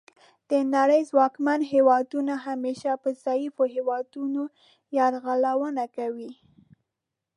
[0.49, 4.43] د نړۍ ځواکمن هیوادونه همیشه په ضعیفو هیوادونو
[4.97, 6.31] یرغلونه کوي